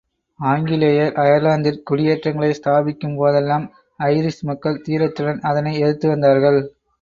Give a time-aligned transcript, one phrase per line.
[0.39, 3.67] ஆங்கிலேயர் அயர்லாந்திற் குடியேற்றங்களை ஸ்தாபிக்கும் போதெல்லாம்
[3.99, 6.59] ஐரிஷ் மக்கள் தீரத்துடன் அதனை எதிர்த்துவந்தார்கள்.